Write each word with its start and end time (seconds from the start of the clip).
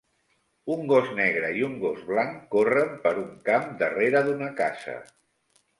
Un 0.75 0.79
gos 0.91 1.11
negre 1.19 1.51
i 1.59 1.61
un 1.67 1.75
gos 1.83 2.01
blanc 2.09 2.41
corren 2.57 2.99
per 3.07 3.13
un 3.27 3.31
camp 3.51 3.73
darrere 3.85 4.27
d'una 4.31 4.51
casa. 4.65 5.03